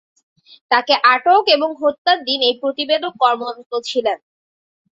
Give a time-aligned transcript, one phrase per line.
[0.71, 4.17] তাকে আটক এবং হত্যার দিন এই প্রতিবেদক কর্মরত ছিলেন।